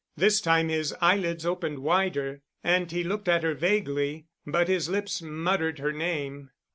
[0.17, 4.25] This time his eyelids opened wider, and he looked at her vaguely.
[4.47, 6.49] But his lips muttered her name.